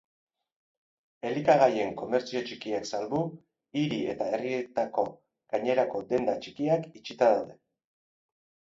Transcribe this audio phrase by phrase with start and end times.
[1.31, 3.21] Elikagaien komertzio txikiak salbu,
[3.83, 7.61] hiri eta herrietako gainerako denda txikiak itxita daude.